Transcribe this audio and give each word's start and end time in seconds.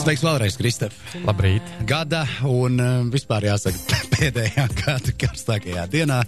Sveiks 0.00 0.22
vēlreiz, 0.24 0.56
Kristap. 0.60 0.94
Labrīt. 1.24 1.66
Gada 1.88 2.24
un 2.48 2.80
uh, 2.80 2.96
vispār 3.12 3.48
jāsaka 3.48 4.00
pēdējā 4.16 4.66
gada 4.82 5.14
karstākajā 5.24 5.86
dienā, 5.92 6.22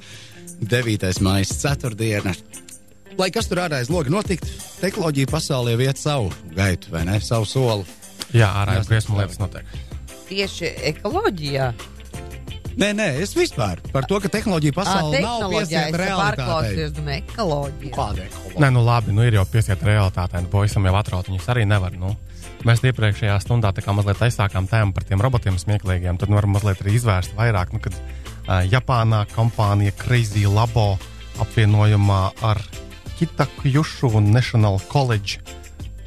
9. 0.63 1.13
maija, 1.25 1.49
4. 1.53 2.35
Lai 3.19 3.29
kas 3.35 3.49
tur 3.51 3.61
ārā 3.61 3.83
aiz 3.83 3.91
loga 3.93 4.13
notikt, 4.13 4.49
tehnoloģija 4.81 5.29
pasaulē 5.29 5.77
viet 5.81 6.01
savu 6.01 6.31
gaitu, 6.57 6.93
vai 6.95 7.05
ne? 7.09 7.19
Savu 7.21 7.49
soli. 7.49 7.85
Jā, 8.33 8.49
ārā 8.63 8.79
ir 8.81 8.87
briesmu 8.89 9.19
lietas 9.19 9.41
notiek. 9.43 9.69
Tieši 10.31 10.71
ekoloģijā. 10.93 11.73
Nē, 12.81 12.89
nē, 12.97 13.07
es 13.21 13.35
vispār 13.37 13.83
par 13.93 14.07
to, 14.09 14.17
ka 14.25 14.31
tehnoloģija 14.33 14.73
pasaulē 14.73 15.21
nav 15.21 15.43
piesiet 15.53 15.97
realitātei. 16.01 16.87
domāju, 16.97 17.25
ekoloģija. 17.27 17.93
Kāda 17.99 18.25
ekoloģija? 18.25 18.63
Nē, 18.65 18.71
nu 18.73 18.85
labi, 18.87 19.13
nu 19.13 19.27
ir 19.29 19.37
jau 19.37 19.45
piesiet 19.53 19.85
realitātei, 19.85 20.41
nu 20.41 20.53
pavisam 20.53 20.89
jau 20.89 20.95
atraut 20.97 21.29
viņus 21.29 21.51
arī 21.53 21.67
nevar. 21.69 21.93
Nu. 22.01 22.15
Mēs 22.63 22.83
iepriekšējā 22.87 23.35
stundā 23.43 23.73
mazliet 23.91 24.21
aizsākām 24.23 24.69
tēmu 24.71 24.95
par 24.95 25.03
tiem 25.03 25.23
robotiem 25.23 25.57
smieklīgiem, 25.59 26.19
tad 26.19 26.31
nu, 26.31 26.39
varam 26.39 26.55
mazliet 26.55 26.83
arī 26.85 26.95
izvērst 26.95 27.35
vairāk, 27.35 27.73
nu, 27.75 27.81
kad 27.83 27.97
uh, 27.97 28.63
Japānā 28.71 29.25
kompānija 29.35 29.95
Crazy 29.99 30.47
Labo 30.47 30.95
apvienojumā 31.43 32.23
ar 32.47 32.63
Kitaku 33.19 33.73
Jušu 33.73 34.13
un 34.19 34.31
National 34.31 34.79
College 34.93 35.43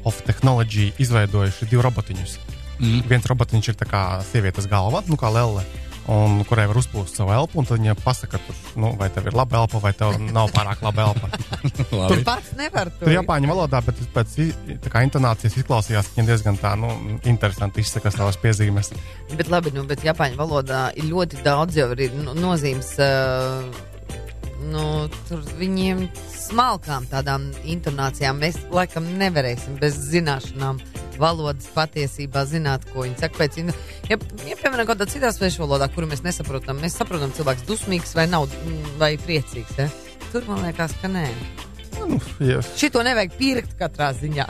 of 0.08 0.22
Technology 0.24 0.92
izveidojuši 1.02 1.68
divu 1.68 1.84
robotiņus. 1.84 2.38
Mm. 2.80 3.04
Viens 3.08 3.28
robotiņš 3.28 3.72
ir 3.72 3.78
kā 3.88 4.04
sievietes 4.24 4.68
galva, 4.70 5.02
nu 5.10 5.20
kā 5.20 5.28
lelle. 5.32 5.64
Un 6.06 6.44
kurai 6.46 6.68
var 6.70 6.78
uzpūst 6.78 7.18
savu 7.18 7.32
elpu, 7.34 7.58
un 7.58 7.66
tad 7.66 7.80
viņa 7.80 7.96
pasaka, 7.98 8.38
tur, 8.46 8.58
nu, 8.78 8.92
vai 8.98 9.08
tev 9.10 9.26
ir 9.26 9.34
laba 9.34 9.58
elpa, 9.64 9.80
vai 9.82 9.90
tev 9.96 10.14
nav 10.22 10.52
pārāk 10.54 10.84
laba 10.86 11.08
elpa. 11.08 11.30
Tur 12.12 12.22
pats 12.26 12.52
nevar 12.58 12.92
to. 12.92 13.02
Tur 13.02 13.14
Japāņu 13.16 13.50
valodā, 13.50 13.80
bet 13.82 13.98
pēc 14.14 14.36
kā 14.92 15.02
intonācijas 15.02 15.58
izklausījās, 15.58 16.12
viņa 16.14 16.28
diezgan 16.30 16.60
tā, 16.62 16.76
nu, 16.78 16.92
interesanti 17.26 17.82
izsaka 17.82 18.14
savas 18.14 18.38
piezīmes. 18.38 18.92
Bet 19.34 19.50
labi, 19.50 19.74
nu, 19.74 19.82
bet 19.90 20.06
Japāņu 20.06 20.38
valodā 20.38 20.86
ir 20.94 21.10
ļoti 21.10 21.42
daudz 21.46 21.82
jau 21.82 21.90
arī 21.96 22.12
nu, 22.14 22.38
nozīmes. 22.38 22.94
Uh, 23.02 23.92
Nu, 24.66 25.06
tur 25.28 25.42
viņiem 25.60 26.06
smalkām 26.32 27.04
tādām 27.10 27.50
intonācijām 27.68 28.40
mēs 28.40 28.56
laikam 28.72 29.04
nevarēsim 29.20 29.76
bez 29.82 29.98
zināšanām 30.08 30.80
valodas 31.20 31.68
patiesībā 31.74 32.44
zināt, 32.48 32.86
ko 32.92 33.04
viņi 33.04 33.20
saka. 33.20 33.42
Pēc, 33.42 33.60
ja, 34.10 34.18
ja 34.48 34.58
piemēram, 34.60 34.88
kādā 34.88 35.08
citā 35.10 35.32
svešu 35.34 35.64
valodā, 35.64 35.88
kuru 35.92 36.10
mēs 36.10 36.24
nesaprotam, 36.26 36.80
mēs 36.82 36.98
saprotam, 36.98 37.34
cilvēks 37.36 37.66
dusmīgs 37.68 38.16
vai 38.18 38.28
nav, 38.30 38.48
mm, 38.64 38.98
vai 39.00 39.14
priecīgs. 39.22 39.78
Ja? 39.80 39.88
Tur 40.32 40.46
man 40.50 40.64
liekas, 40.66 40.94
ka 41.02 41.10
nē. 41.12 41.26
Nu, 41.96 42.20
jā, 42.44 42.60
Šito 42.76 43.02
nevajag 43.06 43.34
pirkt 43.38 43.74
katrā 43.80 44.12
ziņā. 44.16 44.46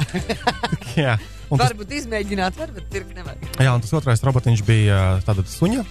jā. 1.05 1.17
Un 1.47 1.61
tas, 1.61 1.69
varbūt 1.69 1.93
izmēģināt, 1.95 2.57
varbūt 2.59 2.89
pirkt 2.91 3.13
nevajag. 3.15 3.45
jā, 3.63 3.71
un 3.71 3.85
tas 3.85 3.93
otrais 3.95 4.23
robotiņš 4.27 4.63
bija 4.67 4.97
ā, 4.99 5.11
tātad 5.23 5.47
suņa 5.47 5.85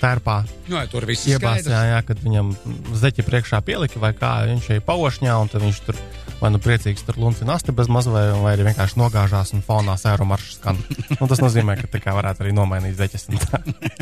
tērpā. 0.00 0.38
Nu, 0.70 0.80
tur 0.88 1.04
viss 1.08 1.28
Iebās, 1.28 1.66
ir 1.66 1.74
jā, 1.74 1.82
jā, 1.90 1.98
kad 2.08 2.22
viņam 2.24 2.54
zeķi 2.96 3.26
priekšā 3.26 3.60
pielika 3.66 4.00
vai 4.00 4.14
kā, 4.16 4.32
viņš 4.48 4.70
ir 4.78 4.80
paušņā, 4.86 5.34
un 5.42 5.52
tad 5.52 5.66
viņš 5.66 5.82
tur 5.84 6.00
vai 6.38 6.50
nu 6.54 6.60
priecīgs 6.62 7.04
tur 7.06 7.18
luncina 7.20 7.56
asti 7.58 7.74
bez 7.74 7.90
maz, 7.92 8.08
vai, 8.10 8.24
arī 8.52 8.68
vienkārši 8.68 8.98
nogāžās 9.00 9.52
un 9.56 9.64
fonā 9.66 9.96
sēru 10.00 10.26
maršu 10.28 10.58
skan. 10.58 10.78
Un 11.18 11.30
tas 11.30 11.42
nozīmē, 11.42 11.78
ka 11.80 11.90
tā 11.90 12.02
kā 12.02 12.14
varētu 12.16 12.44
arī 12.44 12.54
nomainīt 12.56 12.98
zeķes. 12.98 13.28
un. 13.30 13.40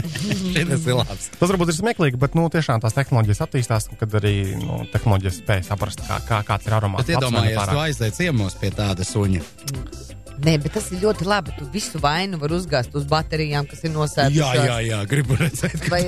Tas 0.66 0.86
ir 0.86 0.98
labs. 0.98 1.30
Tas 1.38 1.52
varbūt 1.52 1.72
ir 1.72 1.78
smieklīgi, 1.78 2.20
bet 2.20 2.36
nu, 2.38 2.46
tiešām 2.52 2.82
tās 2.82 2.96
tehnoloģijas 2.96 3.42
attīstās, 3.46 3.88
un 3.92 4.00
kad 4.00 4.18
arī 4.20 4.34
nu, 4.60 4.82
tehnoloģijas 4.92 5.40
spēj 5.42 5.64
saprast, 5.68 6.04
kā, 6.08 6.20
kā, 6.28 6.42
kāds 6.46 6.68
ir 6.68 6.76
aromāts. 6.76 7.12
Iedomājies, 7.12 7.62
tu 7.70 7.82
aiziet 7.82 8.18
ciemos 8.18 8.58
pie 8.60 8.72
tāda 8.74 9.06
suņa. 9.06 9.44
Nē, 10.44 10.56
bet 10.60 10.74
tas 10.76 10.90
ir 10.92 11.00
ļoti 11.00 11.24
labi. 11.24 11.52
Tu 11.56 11.64
visu 11.72 12.00
vainu 12.02 12.36
vari 12.40 12.56
uzgāzt 12.58 12.92
uz 12.98 13.06
baterijām, 13.08 13.64
kas 13.70 13.84
ir 13.86 13.92
nosētas. 13.94 14.34
Jā, 14.36 14.50
jā, 14.58 14.76
jā, 14.84 14.98
gribu 15.08 15.38
redzēt. 15.40 15.86
Vai, 15.88 16.02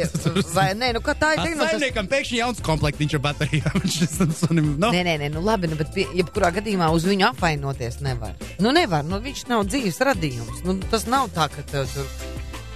vai 0.53 0.67
nē, 0.77 0.91
nu 0.99 1.03
kā 1.05 1.15
tā 1.17 1.31
ir? 1.39 1.55
Tas... 1.57 1.73
Saimniekam 1.73 2.11
pēkšņi 2.11 2.41
jauns 2.43 2.61
komplektiņš 2.67 3.17
ar 3.17 3.23
baterijām. 3.25 3.87
Sunim, 4.43 4.75
nu, 4.77 4.91
Nē, 4.93 5.01
nē, 5.09 5.15
nē, 5.25 5.31
nu 5.35 5.43
labi, 5.47 5.71
nu, 5.73 5.79
bet 5.81 5.95
pie, 5.97 6.05
jebkurā 6.21 6.53
gadījumā 6.59 6.91
uz 6.95 7.07
viņu 7.09 7.31
apvainoties 7.31 8.01
nevar. 8.05 8.37
Nu, 8.61 8.75
nevar, 8.77 9.07
nu, 9.09 9.21
viņš 9.25 9.47
nav 9.49 9.65
dzīves 9.71 10.03
radījums. 10.11 10.61
Nu, 10.69 10.77
tas 10.93 11.09
nav 11.09 11.31
tā, 11.37 11.49
ka 11.55 11.65
tev 11.73 11.89
tur. 11.95 12.11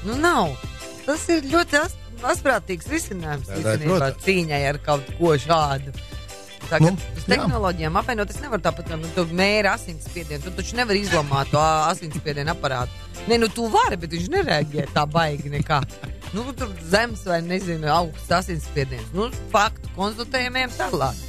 Nu, 0.08 0.16
nav. 0.18 0.54
Tas 1.04 1.28
ir 1.34 1.44
ļoti 1.52 1.78
as- 1.82 1.98
asprātīgs 2.32 2.88
risinājums 2.91 3.48
īstenībā 3.58 4.12
cīņai 4.24 4.62
ar 4.72 4.80
kaut 4.86 5.08
ko 5.18 5.34
šādu. 5.42 5.92
Tagad 6.70 6.94
Nu, 6.94 7.10
uz 7.16 7.24
jā. 7.26 7.34
tehnoloģijām 7.34 7.96
apvienoties 8.00 8.38
nevar 8.44 8.62
tāpat, 8.64 8.88
kā 8.92 8.96
nu, 9.00 9.08
tu 9.16 9.24
mēri 9.36 9.68
asinsspiedienu. 9.72 10.44
Tu 10.46 10.52
taču 10.60 10.78
nevari 10.78 11.02
izlamāt 11.04 11.50
to 11.52 11.60
asinsspiedienu 11.62 12.54
aparātu. 12.54 12.94
Nē, 13.28 13.38
nu 13.42 13.48
tu 13.52 13.66
vari, 13.72 13.98
bet 14.00 14.14
viņš 14.14 14.30
nereaģē 14.32 14.86
tā 14.94 15.04
baigi 15.10 15.52
nekā. 15.52 15.82
Nu, 16.32 16.46
tur 16.56 16.70
zems 16.88 17.26
vai 17.28 17.42
nezinu, 17.44 17.90
augsts 17.92 18.32
asinsspiediens. 18.38 19.12
Nu, 19.16 19.28
faktu 19.52 19.92
konstatējumiem 19.98 20.72
tālāk. 20.78 21.28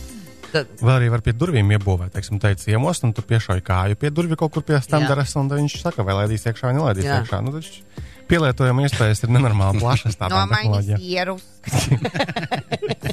Tad, 0.53 0.69
Vai 0.85 0.99
arī 0.99 1.07
var 1.09 1.23
pie 1.25 1.33
durvīm 1.33 1.71
iebūvēt, 1.73 2.13
teiksim, 2.13 2.38
teikt, 2.39 2.61
ciemos, 2.61 3.00
un 3.03 3.11
tu 3.17 3.23
piešauji 3.25 3.63
kāju 3.65 3.97
pie 3.97 4.11
durvīm 4.13 4.38
kaut 4.38 4.53
kur 4.53 4.61
pie 4.61 4.77
standarta, 4.85 5.25
un 5.41 5.50
viņš 5.50 5.79
saka, 5.81 6.05
vai 6.05 6.13
laidīs 6.21 6.45
iekšā 6.45 6.69
vai 6.69 6.75
nelaidīs 6.77 7.09
Jā. 7.09 7.19
iekšā. 7.23 7.41
Nu, 7.41 7.55
taču 7.57 7.81
Pielietojuma 8.29 8.85
iespējas 8.85 9.25
ir 9.25 9.33
nenormāli 9.35 9.81
plašas. 9.81 10.15
tādām 10.21 10.47
Nomainīt 10.47 10.88
tehnoloģijām. 10.88 11.00
ierus. 11.03 11.44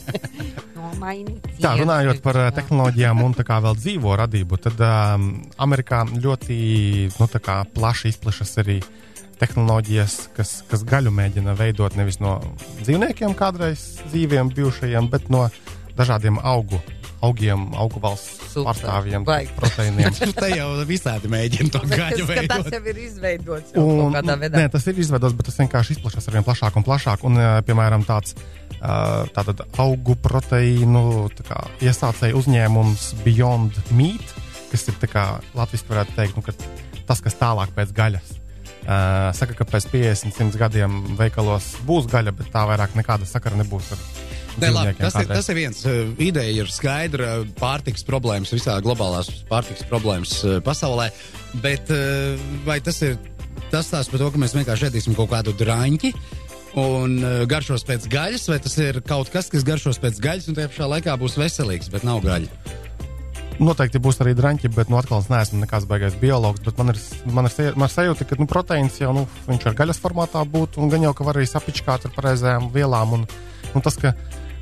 Tā, 1.61 1.75
ierus. 1.75 1.83
runājot 1.85 2.23
par 2.25 2.39
uh, 2.41 2.49
tehnoloģijām 2.57 3.23
un 3.25 3.37
tā 3.39 3.47
kā 3.47 3.61
vēl 3.65 3.79
dzīvo 3.79 4.17
radību, 4.21 4.59
tad 4.65 4.81
um, 4.85 5.31
Amerikā 5.61 6.03
ļoti 6.11 6.59
nu, 7.19 7.31
plaši 7.77 8.15
izplešas 8.15 8.59
arī 8.65 8.81
tehnoloģijas, 9.41 10.17
kas, 10.37 10.61
kas 10.69 10.85
gaļu 10.89 11.13
mēģina 11.17 11.57
veidot 11.59 11.97
nevis 11.97 12.21
no 12.21 12.39
dzīvniekiem, 12.83 13.35
kādreiz 13.39 14.03
dzīviem 14.11 14.53
bijušajiem, 14.57 15.09
bet 15.13 15.31
no 15.33 15.47
dažādiem 15.97 16.39
augu, 16.45 16.81
augiem, 17.25 17.67
augu 17.77 18.01
valsts 18.03 18.57
pārstāvjiem, 18.57 19.25
proteīniem. 19.57 20.17
tu 20.17 20.33
te 20.43 20.53
jau 20.53 20.69
visādi 20.89 21.31
mēģini 21.33 21.73
to 21.73 21.83
gaļu 21.85 22.27
Tas, 22.27 22.37
ka 22.37 22.47
tas 22.55 22.65
veidot. 22.69 22.73
jau 22.77 22.93
ir 22.93 23.03
izveidots 23.07 23.75
jau 23.77 23.85
Un, 24.07 24.17
nu, 24.17 24.39
nē, 24.41 24.67
tas 24.73 24.89
ir 24.91 25.01
izveidots, 25.05 25.37
bet 25.37 25.51
tas 25.51 25.61
vienkārši 25.61 25.99
izplatās 25.99 26.29
ar 26.29 26.37
vien 26.37 26.47
plašāk 26.47 26.81
un 26.81 26.87
plašāk. 26.87 27.25
Un, 27.29 27.41
ā, 27.41 27.53
piemēram, 27.67 28.05
tāds 28.09 28.37
tātad 28.81 29.65
augu 29.81 30.17
proteīnu 30.25 31.29
kā, 31.45 31.63
iesācēju 31.85 32.39
uzņēmums 32.41 33.11
Beyond 33.25 33.81
Meat, 33.97 34.37
kas 34.71 34.87
ir 34.89 34.97
latviešu 35.55 35.91
varētu 35.91 36.17
teikt, 36.17 36.39
nu, 36.39 36.45
ka 36.47 36.55
tas, 37.09 37.21
kas 37.21 37.37
tālāk 37.41 37.75
pēc 37.77 37.93
gaļas. 37.97 38.37
Uh, 38.81 39.29
saka, 39.37 39.53
ka 39.59 39.67
pēc 39.69 39.91
50, 39.93 40.33
100 40.35 40.57
gadiem 40.59 40.95
veikalos 41.19 41.75
būs 41.87 42.09
gaļa, 42.11 42.33
bet 42.33 42.49
tā 42.51 42.63
vairāk 42.67 42.95
nekāda 42.97 43.29
sakara 43.29 43.59
nebūs 43.61 43.91
ar 43.93 44.01
Nē, 44.61 44.71
labi, 44.75 44.95
tas, 44.99 45.15
ir, 45.21 45.29
tas 45.29 45.47
ir 45.53 45.57
viens. 45.59 45.83
uh, 45.87 46.09
Ideja 46.19 46.65
ir 46.65 46.73
skaidra. 46.73 47.29
Pārtiks 47.61 48.03
problēmas, 48.09 48.51
visā 48.57 48.79
globālās 48.83 49.29
pārtiks 49.53 49.85
problēmas 49.89 50.33
pasaulē. 50.67 51.11
Bet 51.61 51.93
vai 52.65 52.79
tas 52.83 52.99
ir 53.05 53.19
tas 53.71 53.91
tās 53.93 54.09
par 54.11 54.23
to, 54.23 54.31
ka 54.33 54.41
mēs 54.41 54.57
vienkārši 54.57 54.89
ēdīsim 54.89 55.17
kaut 55.19 55.31
kādu 55.35 55.55
drāņķi? 55.61 56.15
Un 56.79 57.17
uh, 57.19 57.41
garšos 57.51 57.83
pēc 57.87 58.07
gaļas, 58.11 58.47
vai 58.51 58.61
tas 58.63 58.77
ir 58.79 59.01
kaut 59.07 59.33
kas, 59.33 59.49
kas 59.51 59.67
garšos 59.67 59.99
pēc 60.03 60.21
gaļas, 60.23 60.47
un 60.51 60.59
tajā 60.59 60.71
pašā 60.71 60.87
laikā 60.93 61.17
būs 61.19 61.35
veselīgs, 61.41 61.91
bet 61.91 62.07
nav 62.07 62.23
gaļa. 62.23 62.79
Noteikti 63.61 64.01
būs 64.01 64.23
arī 64.23 64.33
drāņķi, 64.39 64.71
bet 64.73 64.89
nu, 64.89 64.97
atkal 64.97 65.21
es 65.21 65.29
neesmu 65.29 65.59
nekāds 65.61 65.85
baigais 65.91 66.15
biologs. 66.17 66.63
Man 66.79 66.95
ir, 66.95 67.01
man 67.27 67.49
ir, 67.49 67.53
sajūta, 67.53 67.77
man 67.77 67.91
ir 67.91 67.93
sajūta, 67.93 68.27
ka 68.31 68.39
nu, 68.41 68.47
proteīns 68.49 69.01
jau 69.03 69.11
nu, 69.13 69.27
ar 69.51 69.77
gaļas 69.83 70.01
formātā 70.01 70.45
būtu, 70.49 70.81
un 70.81 70.93
gan 70.93 71.05
jau 71.05 71.13
ka 71.19 71.27
var 71.27 71.37
arī 71.37 71.51
sapičkāt 71.51 72.07
ar 72.09 72.15
pareizajām 72.15 72.71
vielām. 72.73 73.19
Un, 73.19 73.27
un 73.75 73.85
tas, 73.85 73.99
ka 74.01 74.15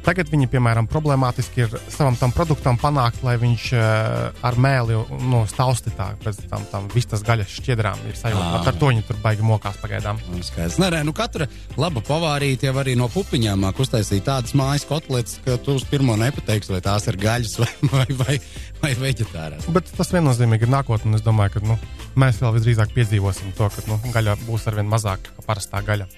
tagad 0.06 0.31
viņi, 0.32 0.48
piemēram, 0.53 0.88
problemātiski 0.91 1.64
ir 1.64 1.75
savam 1.92 2.16
tam 2.19 2.32
produktam 2.34 2.78
panākt, 2.81 3.22
lai 3.26 3.36
viņš 3.41 3.66
uh, 3.76 4.44
ar 4.47 4.59
mēli 4.60 4.97
nu, 5.28 5.42
stausti 5.50 5.92
tā, 5.97 6.10
pēc 6.22 6.41
tam, 6.50 6.64
tam 6.72 6.88
vistas 6.94 7.25
gaļas 7.26 7.53
šķiedrām 7.59 8.03
ir 8.08 8.19
sajūta. 8.19 8.47
Ā. 8.60 8.62
Ar 8.70 8.78
to 8.78 8.91
viņi 8.91 9.04
tur 9.08 9.20
baigi 9.22 9.47
mokās 9.47 9.78
pagaidām. 9.82 10.20
Un 10.32 10.44
Skaidrs. 10.46 10.78
Nē, 10.82 10.90
nē, 10.96 11.02
nu 11.08 11.14
katra 11.17 11.49
laba 11.81 12.02
pavārīte 12.05 12.69
jau 12.69 12.76
arī 12.82 12.96
no 12.99 13.11
pupiņām 13.12 13.67
māk 13.67 13.82
uztaisīt 13.82 14.26
tādas 14.28 14.55
mājas 14.58 14.87
kotletes, 14.88 15.38
ka 15.44 15.58
tu 15.62 15.76
uz 15.78 15.87
pirmo 15.88 16.17
nepateiksi, 16.20 16.75
vai 16.75 16.82
tās 16.84 17.08
ir 17.11 17.19
gaļas 17.20 17.58
vai, 17.62 17.73
vai, 17.93 18.08
vai, 18.23 18.38
vai 18.82 18.94
veģetārās. 19.02 19.69
Bet 19.75 19.93
tas 19.96 20.12
viennozīmīgi 20.14 20.69
ir 20.69 20.75
nākotnē, 20.75 21.17
es 21.19 21.26
domāju, 21.26 21.58
ka 21.58 21.64
nu, 21.67 21.78
mēs 22.19 22.40
vēl 22.43 22.56
visdrīzāk 22.58 22.94
piedzīvosim 22.96 23.55
to, 23.58 23.70
ka 23.75 23.87
nu, 23.90 24.00
gaļa 24.14 24.38
būs 24.46 24.69
arvien 24.70 24.88
mazāk 24.90 25.28
kā 25.28 25.46
parastā 25.46 25.82
gaļa. 25.84 26.08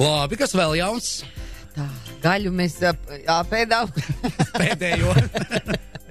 Labi, 0.00 0.38
kas 0.40 0.54
vēl 0.58 0.78
jauns? 0.80 1.10
Tā, 1.74 1.86
gaļu 2.22 2.52
mēs 2.54 2.78
ap- 2.86 3.10
apēdām. 3.40 3.90
Pēdējo. 4.60 5.14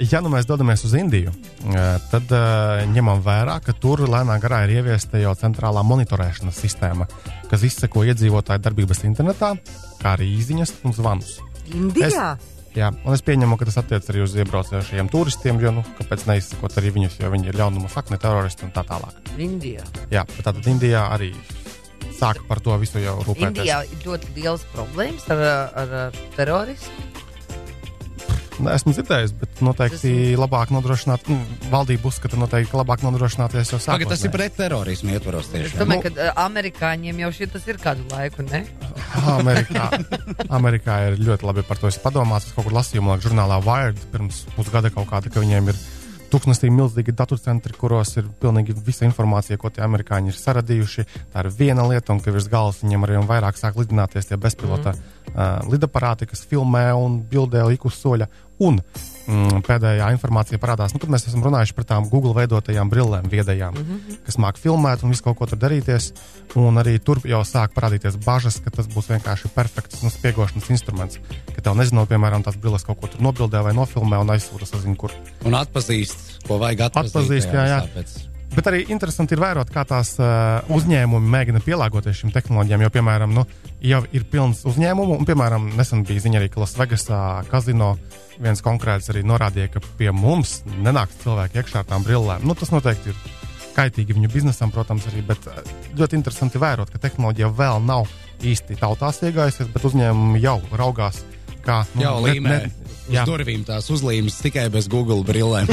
Ja 0.02 0.20
nu 0.26 0.30
mēs 0.34 0.48
dodamies 0.50 0.82
uz 0.88 0.96
Indiju, 0.98 1.30
eh, 1.70 1.82
tad 2.10 2.32
uh, 2.34 2.82
ņemam 2.92 3.20
vērā, 3.24 3.60
ka 3.64 3.76
tur 3.78 4.02
lēnām 4.10 4.42
garā 4.42 4.64
ir 4.66 4.80
ieviesta 4.80 5.22
jau 5.22 5.36
centrālā 5.38 5.84
monitorēšanas 5.86 6.58
sistēma, 6.64 7.06
kas 7.52 7.64
izseko 7.70 8.02
iedzīvotāju 8.10 8.64
darbības 8.66 9.04
internetā, 9.06 9.54
kā 10.02 10.16
arī 10.18 10.32
īsiņas 10.40 10.74
un 10.90 10.98
zvanus. 10.98 11.36
Indijā. 11.78 12.34
Jā, 12.74 12.90
un 13.06 13.14
es 13.14 13.22
pieņemu, 13.22 13.54
ka 13.62 13.70
tas 13.70 13.78
attiecas 13.84 14.10
arī 14.10 14.24
uz 14.26 14.34
iebraucošajiem 14.42 15.12
turistiem, 15.14 15.62
jo, 15.62 15.76
nu, 15.78 15.84
kāpēc 16.00 16.26
neizsakot 16.26 16.82
arī 16.82 16.90
viņus, 16.98 17.20
jo 17.22 17.30
viņi 17.30 17.52
ir 17.54 17.60
ļaunuma 17.62 17.92
sakne, 17.94 18.18
teroristi 18.18 18.66
un 18.66 18.74
tā 18.74 18.82
tālāk. 18.90 19.20
Indijā. 19.38 19.86
Jā, 20.10 20.26
bet 20.26 20.42
tātad 20.42 20.74
Indijā 20.74 21.06
arī 21.14 21.36
sāka 22.20 22.46
par 22.48 22.62
to 22.64 22.78
visu 22.82 23.02
jau 23.04 23.18
rūpēties. 23.24 23.64
Indijā 23.64 23.82
ir 23.90 24.08
ļoti 24.08 24.38
liels 24.38 24.64
problēmas 24.76 25.28
ar, 25.34 25.44
ar, 25.84 25.98
ar 26.08 26.24
terorismu. 26.38 27.12
Esmu 28.54 28.94
dzirdējis, 28.94 29.32
bet 29.40 29.62
noteikti 29.66 29.98
tas... 29.98 30.38
labāk 30.38 30.70
nodrošināt, 30.74 31.26
nu, 31.32 31.40
valdība 31.72 32.06
uzskata, 32.10 32.38
noteikti 32.38 32.78
labāk 32.78 33.02
nodrošināties 33.06 33.74
jau 33.74 33.80
sākumā. 33.82 34.12
Tas 34.14 34.26
ir 34.28 34.34
pret 34.34 34.54
terorismu 34.60 35.16
ietvaros 35.16 35.50
tieši. 35.50 35.72
Es 35.72 35.80
domāju, 35.80 36.12
nu, 36.12 36.14
ka 36.20 36.28
amerikāņiem 36.46 37.24
jau 37.24 37.32
šis 37.40 37.68
ir 37.74 37.82
kādu 37.82 38.06
laiku, 38.14 38.46
ne? 38.46 38.62
Amerikā, 39.40 39.90
Amerikā 40.54 41.00
ir 41.10 41.20
ļoti 41.24 41.50
labi 41.50 41.66
par 41.66 41.82
to 41.82 41.90
padomāts. 42.04 42.52
Es 42.52 42.56
kaut 42.56 42.70
kur 42.70 42.78
lasīju, 42.78 43.02
man 43.02 43.18
liekas, 43.18 43.32
žurnālā 43.32 43.60
Wired 43.66 44.06
pirms 44.14 44.44
pusgada 44.54 44.94
kaut 44.94 45.10
kāda, 45.10 45.34
ka 45.34 45.42
viņiem 45.44 45.74
ir 45.74 45.82
tūkstnesī 46.34 46.72
milzīgi 46.74 47.14
datorcentri, 47.14 47.76
kuros 47.78 48.16
ir 48.18 48.28
pilnīgi 48.42 48.76
visa 48.86 49.06
informācija, 49.06 49.60
ko 49.62 49.70
tie 49.74 49.84
amerikāņi 49.86 50.34
ir 50.34 50.40
saradījuši. 50.40 51.06
Tā 51.34 51.44
ir 51.44 51.52
viena 51.54 51.86
lieta, 51.90 52.16
un 52.16 52.22
ka 52.24 52.34
virs 52.34 52.50
galvas 52.52 52.82
viņiem 52.82 53.06
arī 53.06 53.22
vairāk 53.30 53.60
sāk 53.60 53.78
lidināties 53.78 54.30
tie 54.30 54.40
bezpilota 54.42 54.96
mm. 54.96 55.34
uh, 55.34 55.60
lidaparāti, 55.70 56.30
kas 56.30 56.46
filmē 56.50 56.88
un 56.98 57.22
bildē 57.30 57.66
ik 57.76 57.86
uz 57.90 58.00
soļa. 58.02 58.30
Un 58.66 58.82
pēdējā 59.68 60.10
informācija 60.16 60.60
parādās, 60.60 60.94
nu, 60.94 61.00
kad 61.00 61.12
mēs 61.14 61.28
esam 61.30 61.44
runājuši 61.46 61.76
par 61.78 61.88
tām 61.88 62.08
Google 62.12 62.34
veidotajām 62.38 62.90
brillēm, 62.92 63.30
viedajām, 63.32 63.74
mm 63.74 63.86
-hmm. 63.86 64.18
kas 64.26 64.38
māca 64.38 64.60
filmēt 64.60 65.04
un 65.04 65.14
visu 65.14 65.24
kaut 65.24 65.38
ko 65.38 65.46
tur 65.46 65.60
darīties. 65.60 66.12
Un 66.56 66.76
arī 66.78 67.00
tur 67.00 67.22
jau 67.26 67.42
sāk 67.42 67.74
parādīties 67.74 68.20
bažas, 68.26 68.60
ka 68.60 68.70
tas 68.70 68.88
būs 68.88 69.10
vienkārši 69.10 69.50
perfekts 69.56 70.04
nu, 70.04 70.10
spiegošanas 70.10 70.70
instruments. 70.70 71.20
Ka 71.56 71.62
tev 71.62 71.76
nezinot, 71.76 72.10
piemēram, 72.10 72.44
tās 72.44 72.60
brilles 72.60 72.84
kaut 72.84 73.00
ko 73.00 73.08
tur 73.08 73.22
nobildē 73.22 73.64
vai 73.64 73.74
nofilmē 73.74 74.20
un 74.20 74.30
aizsūta, 74.30 74.66
sazina, 74.66 74.96
kur. 74.96 75.12
Un 75.46 75.54
atpazīst, 75.54 76.46
ko 76.48 76.60
vajag 76.60 76.90
atpazīt. 76.90 77.16
Atpazīst, 77.16 77.54
jā, 77.54 77.66
jā. 77.68 77.82
Tāpēc. 77.88 78.34
Bet 78.54 78.68
arī 78.70 78.84
interesanti 78.94 79.34
ir 79.34 79.42
vērot, 79.42 79.70
kā 79.74 79.82
tās 79.90 80.14
uh, 80.22 80.62
uzņēmumi 80.74 81.32
mēģina 81.36 81.62
pielāgoties 81.66 82.20
šīm 82.20 82.34
tehnoloģijām. 82.36 82.84
Jo, 82.86 82.90
piemēram, 82.94 83.34
nu, 83.34 83.48
jau 83.82 84.04
ir 84.14 84.28
pilns 84.30 84.62
uzņēmumu, 84.70 85.18
un, 85.18 85.26
piemēram, 85.26 85.72
nesen 85.78 86.04
bija 86.06 86.22
ziņa 86.28 86.42
arī, 86.42 86.52
ka 86.54 86.62
Lasvegasā 86.62 87.22
kazino 87.50 87.96
viens 88.42 88.62
konkrēts 88.66 89.10
arī 89.14 89.24
norādīja, 89.28 89.72
ka 89.76 89.84
pie 90.00 90.12
mums 90.16 90.62
nenāks 90.84 91.20
cilvēki 91.24 91.62
iekšā 91.62 91.84
ar 91.84 91.90
tām 91.90 92.06
brillēm. 92.06 92.46
Nu, 92.48 92.56
tas 92.58 92.74
noteikti 92.74 93.14
ir 93.14 93.20
kaitīgi 93.74 94.16
viņu 94.18 94.32
biznesam, 94.34 94.72
protams, 94.74 95.08
arī, 95.10 95.24
bet 95.26 95.48
ļoti 95.98 96.20
interesanti 96.20 96.62
vērot, 96.62 96.92
ka 96.94 97.02
tehnoloģija 97.02 97.50
vēl 97.58 97.82
nav 97.86 98.10
īsti 98.44 98.78
tautās 98.82 99.22
iegājusies, 99.26 99.72
bet 99.74 99.88
uzņēmumi 99.90 100.42
jau 100.44 100.60
raugās, 100.78 101.24
kā 101.66 101.84
nu, 101.96 102.06
jau 102.06 102.18
līmē. 102.26 102.60
Uz 103.04 103.18
jā. 103.18 103.24
durvīm 103.28 103.66
tās 103.68 103.90
uzlīmes 103.92 104.38
tikai 104.44 104.70
bez 104.72 104.88
Google 104.92 105.26
brillēm. 105.28 105.68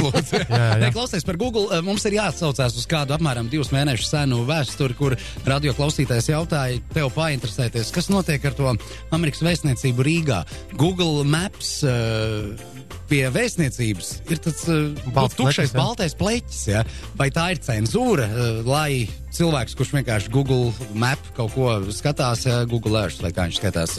klausies 0.95 1.23
par 1.27 1.39
Google. 1.39 1.69
Eh, 1.71 1.83
mums 1.85 2.03
ir 2.09 2.17
jāatsaucās 2.17 2.75
uz 2.75 2.87
kādu 2.91 3.15
apmēram 3.15 3.47
divus 3.51 3.71
mēnešus 3.71 4.11
senu 4.11 4.41
vēsturi, 4.49 4.97
kur 4.99 5.15
radio 5.47 5.75
klausītājs 5.77 6.31
jautāja, 6.33 6.81
tev 6.91 7.11
painteresēties, 7.15 7.93
kas 7.95 8.11
notiek 8.11 8.43
ar 8.49 8.57
to 8.57 8.75
Amerikas 9.15 9.45
vēstniecību 9.47 10.07
Rīgā. 10.07 10.43
Google 10.75 11.23
Maps. 11.27 11.79
Uh, 11.87 12.80
pie 13.11 13.25
vēstniecības 13.33 14.11
ir 14.31 14.39
tas 14.43 14.63
uh, 14.71 14.91
Balts 15.11 15.35
tukšais 15.35 15.73
pleķis, 15.73 15.75
baltais 15.75 16.15
pleķis. 16.17 16.61
Ja? 16.71 16.83
Vai 17.19 17.27
tā 17.33 17.49
ir 17.53 17.59
cenzūra, 17.63 18.27
uh, 18.31 18.61
lai 18.67 19.09
cilvēks, 19.35 19.75
kurš 19.79 19.93
vienkārši 19.97 20.31
Google 20.31 20.71
Map 20.95 21.21
kaut 21.35 21.53
ko 21.55 21.75
skatās, 21.95 22.45
ja? 22.47 22.61
Google 22.71 23.03
Earth 23.03 23.23
vai 23.23 23.33
kā 23.35 23.47
viņš 23.47 23.59
skatās? 23.61 23.95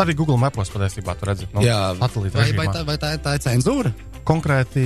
Arī 0.00 0.16
Google 0.16 0.40
Mapos 0.40 0.72
patiesībā 0.72 1.16
tur 1.20 1.32
redzat, 1.32 1.52
nu, 1.56 1.64
jā, 1.64 1.78
vai, 2.00 2.50
vai, 2.56 2.68
tā, 2.72 2.84
vai 2.88 2.98
tā, 3.00 3.14
tā 3.22 3.36
ir 3.38 3.44
cenzūra? 3.44 3.92
Konkrēti, 4.26 4.82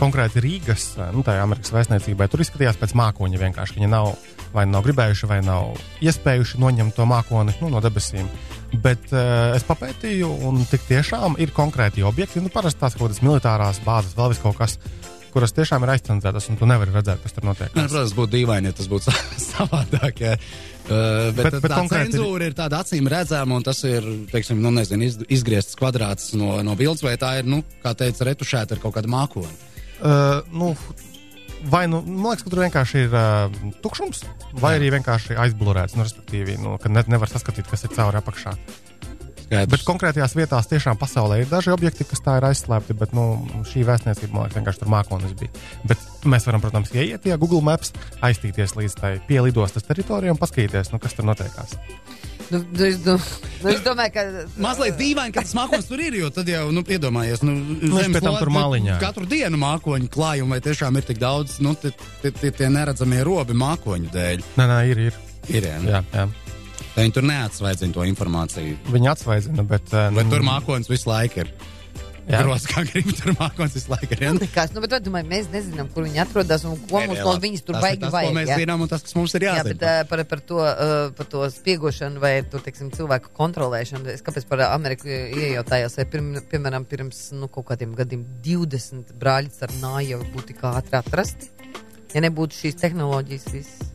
konkrēti 0.00 0.42
Rīgas, 0.42 0.88
nu, 1.14 1.22
tā 1.22 1.36
Amerikas 1.38 1.70
vēstniecībai. 1.70 2.26
Tur 2.32 2.42
izskatījās 2.42 2.80
pēc 2.80 2.96
mākoņa 2.98 3.38
vienkārši. 3.38 3.76
Viņi 3.78 3.90
nav 3.92 4.10
vai 4.54 4.64
nav 4.70 4.84
gribējuši, 4.86 5.28
vai 5.30 5.40
nav 5.44 5.74
iespējuši 6.04 6.60
noņemt 6.62 6.94
to 6.96 7.06
mākoni 7.10 7.56
nu, 7.60 7.70
no 7.74 7.82
debesīm. 7.84 8.28
Bet 8.82 9.10
uh, 9.12 9.54
es 9.54 9.64
papētīju, 9.68 10.28
un 10.48 10.62
tik 10.70 10.86
tiešām 10.88 11.38
ir 11.42 11.52
konkrēti 11.54 12.04
objekti. 12.06 12.42
Nu, 12.42 12.52
parasti 12.52 12.80
tās 12.82 12.96
kaut 12.96 13.08
kādas 13.08 13.22
militārās 13.24 13.80
bāzes, 13.84 14.16
vēl 14.18 14.36
kaut 14.42 14.56
kas, 14.58 14.78
kuras 15.34 15.54
tiešām 15.54 15.84
ir 15.84 15.94
aizcenzētas, 15.94 16.48
un 16.50 16.58
tu 16.60 16.68
nevari 16.68 16.94
redzēt, 16.94 17.22
kas 17.22 17.36
tur 17.36 17.46
notiek. 17.48 17.72
Ne, 17.74 17.86
protams, 17.86 18.14
būtu 18.16 18.34
dīvaini, 18.36 18.70
ja 18.70 18.78
tas 18.78 18.90
būtu 18.90 19.14
savādāk. 19.50 20.24
Ja. 20.24 20.34
Uh, 20.84 21.30
bet, 21.34 21.42
bet, 21.42 21.58
bet 21.64 21.72
tā 21.72 21.80
cenzūra 21.92 22.44
ir... 22.44 22.52
ir 22.52 22.58
tāda 22.58 22.82
acīm 22.84 23.08
redzama, 23.10 23.58
un 23.58 23.66
tas 23.66 23.80
ir 23.88 24.06
teiksim, 24.32 24.60
nu, 24.64 24.72
nezinu, 24.74 25.08
izgriezts 25.32 25.78
kvadrāts 25.80 26.34
no, 26.38 26.58
no 26.66 26.76
bildes, 26.78 27.04
vai 27.06 27.16
tā 27.20 27.38
ir, 27.40 27.48
nu, 27.48 27.62
kā 27.84 27.94
teica, 27.98 28.28
retušēta 28.30 28.76
ar 28.76 28.84
kaut 28.84 28.98
kādu 28.98 29.12
mākoni. 29.12 29.58
Uh, 30.04 30.42
nu, 30.52 30.74
vai 31.70 31.84
nu, 31.90 32.00
man 32.06 32.32
liekas, 32.32 32.44
ka 32.46 32.52
tur 32.52 32.64
vienkārši 32.64 33.04
ir 33.06 33.14
uh, 33.14 33.60
tukšums, 33.84 34.24
vai 34.60 34.74
Jā. 34.74 34.80
arī 34.80 34.90
vienkārši 34.98 35.38
aizblurēts, 35.46 35.96
nu, 35.98 36.06
respektīvi, 36.06 36.58
nu, 36.62 36.76
ka 36.82 36.92
ne, 36.92 37.04
nevar 37.10 37.30
saskatīt, 37.32 37.68
kas 37.70 37.86
ir 37.86 37.94
cauri 37.96 38.20
apakšā. 38.20 38.54
Skaidrs. 39.44 39.70
Bet 39.70 39.84
konkrētajās 39.86 40.34
vietās 40.38 40.68
tiešām 40.70 40.98
pasaulē 40.98 41.42
ir 41.42 41.50
daži 41.50 41.72
objekti, 41.74 42.06
kas 42.08 42.22
tā 42.24 42.38
ir 42.38 42.46
aizslēgti, 42.48 42.96
bet 42.98 43.12
nu, 43.16 43.24
šī 43.68 43.84
vēstniecība, 43.86 44.32
man 44.32 44.46
liekas, 44.46 44.58
vienkārši 44.58 44.82
tur 44.82 44.92
mākonis 44.94 45.34
bija. 45.38 45.64
Bet 45.90 46.00
mēs 46.24 46.48
varam, 46.48 46.62
protams, 46.64 46.94
ieiet 46.96 47.28
ja 47.28 47.38
Google 47.40 47.62
Maps, 47.66 47.92
aiztīties 48.24 48.74
līdz 48.78 48.96
tai 49.00 49.12
pielidostas 49.28 49.86
teritorijai 49.86 50.34
un 50.34 50.40
paskatīties, 50.40 50.90
nu, 50.94 51.02
kas 51.02 51.16
tur 51.18 51.28
notiekās. 51.28 51.76
Nu, 52.52 52.60
nu, 52.60 52.84
es, 52.84 52.98
nu, 53.04 53.14
nu, 53.62 53.70
es 53.72 53.82
domāju, 53.84 54.12
ka. 54.14 54.24
Mazliet 54.60 54.98
dīvaini, 55.00 55.32
ka 55.34 55.44
tas 55.46 55.54
mākslinieks 55.56 55.88
tur 55.88 56.02
ir. 56.04 56.16
Jo 56.20 56.30
tad 56.34 56.48
jau, 56.50 56.66
nu, 56.74 56.84
iedomājies, 56.84 57.44
nu, 57.46 57.56
nu 57.80 58.00
zemes 58.00 58.24
tam 58.24 58.38
tur 58.40 58.52
māliņā. 58.54 58.98
Katru 59.02 59.28
dienu 59.30 59.60
mākoņu 59.60 60.10
klājumu, 60.12 60.56
vai 60.56 60.60
tiešām 60.64 61.00
ir 61.00 61.08
tik 61.08 61.20
daudz, 61.22 61.58
nu, 61.64 61.74
tie 61.80 62.70
neredzamie 62.72 63.22
robi 63.26 63.56
mākoņu 63.58 64.12
dēļ. 64.14 64.48
Nē, 64.60 64.68
nē, 64.70 64.80
ir. 64.92 65.06
ir. 65.08 65.22
Ir, 65.52 65.68
jā. 65.68 65.80
jā, 65.84 66.00
jā. 66.14 66.28
Viņi 66.94 67.14
tur 67.16 67.26
neatsvaidzina 67.26 67.96
to 67.96 68.04
informāciju. 68.06 68.76
Viņi 68.94 69.10
atsvaidzina, 69.10 69.64
bet. 69.68 69.88
Uh, 69.92 70.12
bet 70.14 70.30
tur 70.30 70.44
mākslinieks 70.46 70.92
visu 70.92 71.10
laiku 71.10 71.42
ir. 71.42 71.50
Gros, 72.24 72.64
kā 72.68 72.82
gribi 72.88 73.12
tur 73.16 73.34
mākslinieks 73.36 73.76
visu 73.76 73.90
laiku. 73.92 74.16
Ja? 74.16 74.32
Nekas, 74.36 74.72
nu, 74.72 74.80
bet, 74.84 74.94
domāju, 75.04 75.28
mēs 75.28 75.48
nezinām, 75.52 75.90
kur 75.92 76.06
viņi 76.06 76.22
atrodas 76.24 76.64
un 76.68 76.78
ko 76.88 77.02
mums 77.04 77.20
no 77.20 77.34
viņas 77.42 77.64
tur 77.66 77.78
baigi 77.82 78.08
vajag. 78.08 78.30
Tas, 78.30 78.36
mēs 78.38 78.52
jā. 78.52 78.58
zinām, 78.62 78.84
un 78.84 78.90
tas, 78.90 79.04
kas 79.04 79.16
mums 79.18 79.36
ir 79.36 79.46
jāzina. 79.46 79.60
Jā, 79.60 79.74
bet 79.74 79.84
uh, 79.84 79.98
par, 80.08 80.24
par, 80.30 80.42
to, 80.48 80.60
uh, 80.64 80.94
par 81.18 81.28
to 81.34 81.44
spiegošanu 81.52 82.22
vai 82.24 82.32
to, 82.48 82.60
teiksim, 82.64 82.90
cilvēku 82.96 83.32
kontrolēšanu, 83.36 84.08
es 84.14 84.24
kāpēc 84.24 84.48
par 84.48 84.64
Ameriku 84.70 85.10
iejautājos, 85.12 85.98
vai 86.00 86.08
pirm, 86.16 86.30
piemēram 86.50 86.88
pirms 86.88 87.26
nu, 87.36 87.50
kaut 87.52 87.68
kādiem 87.72 87.92
gadiem 87.98 88.24
20 88.46 89.16
brāļi 89.20 89.52
ar 89.66 89.74
nāju 89.82 90.22
būtu 90.32 90.56
kā 90.60 90.76
ātri 90.80 91.00
atrasti, 91.02 91.52
ja 92.14 92.24
nebūtu 92.24 92.64
šīs 92.64 92.80
tehnoloģijas 92.80 93.52
viss. 93.52 93.93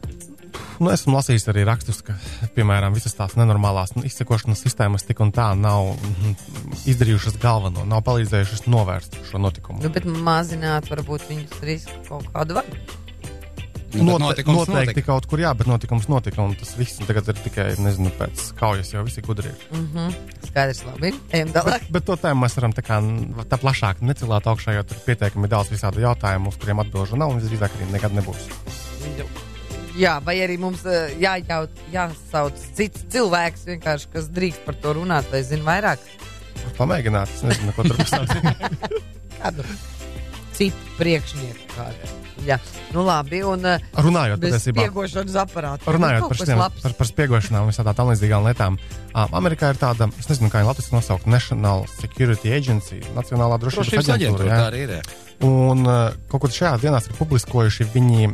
Nu, 0.79 0.91
esmu 0.93 1.17
lasījis 1.17 1.49
arī 1.51 1.65
rakstus, 1.67 1.99
ka, 2.05 2.15
piemēram, 2.55 2.95
visas 2.95 3.17
tās 3.17 3.35
nenormālās 3.39 3.95
nu, 3.97 4.05
izsekošanas 4.07 4.63
sistēmas 4.63 5.03
tik 5.07 5.19
un 5.23 5.33
tā 5.35 5.49
nav 5.59 5.91
mm, 5.95 6.37
izdarījušas 6.93 7.39
galveno, 7.41 7.83
nav 7.89 8.05
palīdzējušas 8.07 8.65
novērst 8.71 9.19
šo 9.29 9.43
notikumu. 9.43 9.83
Nu, 9.83 9.91
bet 9.93 10.07
mazināt 10.07 10.87
varbūt 10.91 11.27
viņus 11.31 11.61
risku 11.67 11.99
kaut 12.07 12.31
kādu 12.33 12.61
veidu. 12.61 12.99
Nu, 13.93 14.03
Note, 14.03 14.43
noteikti 14.45 14.51
notika. 14.53 15.01
kaut 15.07 15.25
kur, 15.25 15.41
jā, 15.41 15.49
bet 15.57 15.67
notikums 15.69 16.05
notika. 16.11 16.43
Un 16.45 16.53
tas 16.59 16.75
viss 16.77 17.01
tagad 17.01 17.31
ir 17.31 17.39
tikai, 17.41 17.65
nezinu, 17.81 18.11
pēc 18.19 18.51
kaujas 18.59 18.93
jau 18.93 19.01
visi 19.07 19.23
gudri 19.25 19.49
ir. 19.49 19.65
Mm 19.73 19.87
-hmm. 19.93 20.13
Skaidrs, 20.45 20.83
labi. 20.85 21.13
Ejam 21.33 21.49
tālāk. 21.49 21.89
Bet, 21.89 21.91
bet 21.97 22.05
to 22.05 22.15
tēmu 22.15 22.45
mēs 22.45 22.57
varam 22.61 22.73
tā, 22.73 22.85
kā, 22.85 23.01
tā 23.49 23.57
plašāk 23.57 24.01
necilāt 24.01 24.45
augšā, 24.45 24.77
jo 24.77 24.83
tur 24.83 24.97
pietiekami 25.05 25.47
daudz 25.47 25.71
visādu 25.73 26.05
jautājumu, 26.05 26.49
uz 26.49 26.57
kuriem 26.57 26.79
atbilžu 26.79 27.15
nav 27.15 27.29
un 27.29 27.41
visdrīzāk 27.41 27.71
arī 27.75 27.91
nekad 27.91 28.13
nebūs. 28.13 28.49
Jau. 29.17 29.48
Jā, 29.99 30.15
vai 30.23 30.37
arī 30.39 30.55
mums 30.61 30.85
uh, 30.87 31.11
jājaut, 31.19 31.83
jāsauc 31.91 32.59
cits 32.77 33.03
cilvēks, 33.11 33.67
kas 33.83 34.31
drīkst 34.31 34.63
par 34.67 34.77
to 34.79 34.95
runāt, 35.01 35.27
vai 35.33 35.43
zina 35.43 35.65
vairāk? 35.67 36.05
Pamēģināt, 36.79 37.31
es 37.35 37.43
nezinu, 37.43 37.75
ko 37.75 37.83
tur 37.87 37.99
pastāstīt. 37.99 38.95
Kādu 39.39 39.65
citu 40.59 40.95
priekšnieku 40.99 41.69
kādu. 41.71 42.15
Jā, 42.47 42.55
nu 42.95 43.03
labi. 43.03 43.41
Un, 43.47 43.63
uh, 43.67 43.83
runājot 43.99 44.43
par 44.43 44.59
spiegošanas 44.63 45.37
aparātu. 45.43 45.87
Runājot 45.95 46.27
par, 46.27 46.39
šitiem, 46.39 46.61
par, 46.79 46.95
par 46.99 47.09
spiegošanām 47.09 47.67
un 47.67 47.73
visādām 47.73 47.97
tam 47.97 48.11
līdzīgām 48.11 48.47
lietām. 48.47 48.79
Uh, 49.11 49.25
Amerikā 49.39 49.73
ir 49.73 49.79
tāda, 49.79 50.07
es 50.19 50.31
nezinu, 50.31 50.51
kā 50.51 50.63
viņa 50.63 50.71
latviešu 50.71 50.95
nosaukt, 50.95 51.27
National 51.31 51.87
Security 51.99 52.55
Agency, 52.55 53.01
Nacionālā 53.15 53.59
drošības 53.59 54.15
aģentūra. 54.15 54.51
Tā 54.51 54.69
arī 54.71 54.85
ir. 54.87 55.11
Un 55.45 55.85
uh, 55.87 56.11
kaut 56.27 56.43
kur 56.43 56.51
šajās 56.51 56.81
dienās 56.83 57.07
ir 57.07 57.15
publiskojuši 57.15 57.87
viņi 57.93 58.27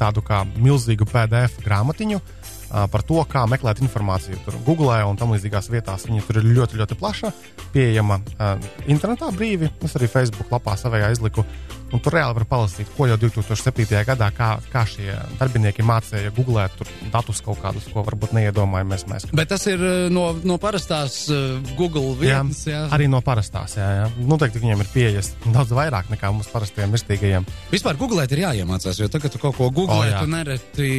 tādu 0.00 0.24
kā 0.26 0.40
milzīgu 0.58 1.06
PDF 1.06 1.60
grāmatiņu 1.62 2.18
uh, 2.18 2.86
par 2.90 3.04
to, 3.06 3.20
kā 3.30 3.44
meklēt 3.50 3.82
informāciju. 3.84 4.40
Tur 4.42 4.58
Google 4.66 4.96
un 5.06 5.20
tam 5.20 5.34
līdzīgās 5.36 5.70
vietās 5.70 6.08
viņi 6.08 6.24
tur 6.26 6.40
ir 6.40 6.50
ļoti, 6.56 6.80
ļoti 6.80 6.98
plaša, 6.98 7.30
pieejama 7.74 8.18
uh, 8.18 8.70
internetā 8.90 9.30
brīvi. 9.36 9.70
Es 9.86 9.94
arī 9.94 10.10
Facebook 10.10 10.50
lapā 10.54 10.74
savējā 10.80 11.12
izliku. 11.14 11.46
Un 11.88 12.02
tur 12.04 12.12
reāli 12.18 12.36
var 12.36 12.44
palasīt, 12.48 12.88
ko 12.96 13.06
jau 13.08 13.16
2007. 13.20 13.86
gadā, 14.04 14.28
kā, 14.36 14.48
kā 14.68 14.82
šie 14.88 15.08
darbinieki 15.38 15.84
mācīja 15.86 16.32
googlēt 16.36 16.82
datus 17.12 17.40
kaut 17.44 17.62
kādus, 17.62 17.86
ko 17.88 18.04
varbūt 18.04 18.34
neiedomājamies 18.36 19.06
mēs. 19.08 19.26
Bet 19.32 19.48
tas 19.54 19.64
ir 19.70 19.80
uh, 19.80 20.08
no, 20.12 20.26
no 20.44 20.58
parastās 20.60 21.22
uh, 21.32 21.56
Google 21.78 22.12
vietnes. 22.20 22.66
Jā, 22.68 22.74
jā. 22.74 22.82
Arī 22.92 23.08
no 23.08 23.22
parastās. 23.24 23.78
Jā, 23.80 23.88
jā. 24.02 24.10
Noteikti 24.28 24.60
viņiem 24.60 24.84
ir 24.84 24.90
pieejas 24.92 25.32
daudz 25.46 25.72
vairāk 25.76 26.10
nekā 26.12 26.32
mums 26.34 26.50
parastiem 26.52 26.92
mirstīgajiem. 26.92 27.48
Vispār 27.72 27.96
googlēt 28.00 28.36
ir 28.36 28.44
jāiemācās, 28.44 29.00
jo 29.00 29.08
tagad 29.12 29.32
tu 29.32 29.40
kaut 29.40 29.56
ko 29.56 29.70
googlē, 29.72 30.12
oh, 30.12 30.20
tu 30.20 30.32
nereti 30.32 30.90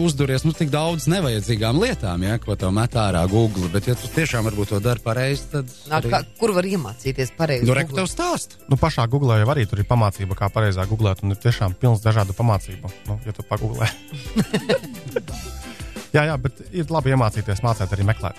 uzduries 0.00 0.48
nu, 0.48 0.54
tik 0.56 0.72
daudz 0.72 1.10
nevajadzīgām 1.12 1.80
lietām, 1.82 2.24
ja, 2.24 2.40
ko 2.40 2.56
tev 2.56 2.72
met 2.76 2.96
ārā 2.96 3.26
Google. 3.28 3.68
Bet, 3.74 3.90
ja 3.90 3.98
tu 3.98 4.08
tiešām 4.16 4.48
varbūt 4.48 4.72
to 4.72 4.80
dari 4.84 5.04
pareizi, 5.04 5.44
tad. 5.52 5.76
Nā, 5.90 6.00
arī... 6.00 6.14
kā, 6.14 6.22
kur 6.40 6.56
var 6.56 6.68
iemācīties 6.68 7.36
pareizi? 7.36 7.68
Nu, 7.68 7.76
reku 7.76 7.96
tev 8.00 8.08
stāst. 8.08 8.56
Nu, 8.72 8.80
pašā 8.80 9.04
Google 9.12 9.36
jau 9.42 9.52
arī 9.52 9.68
tur 9.68 9.84
ir 9.84 9.88
pamācība 9.88 10.37
kā 10.38 10.48
pareizāk 10.54 10.90
googlēt, 10.90 11.24
un 11.24 11.34
ir 11.34 11.40
tiešām 11.42 11.74
pilns 11.80 12.04
dažādu 12.04 12.36
pamācību, 12.38 12.90
nu, 13.08 13.18
ja 13.26 13.34
tu 13.34 13.44
pagūglē. 13.48 13.88
jā, 16.16 16.22
jā, 16.22 16.36
bet 16.40 16.62
ir 16.70 16.92
labi 16.94 17.14
iemācīties, 17.14 17.64
mācīt 17.64 17.94
arī 17.96 18.06
meklēt. 18.08 18.38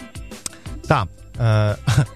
Tā. 0.88 1.04
Uh, 1.40 2.08